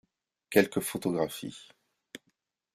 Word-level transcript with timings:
Quelques 0.49 0.79
photographies. 0.79 1.69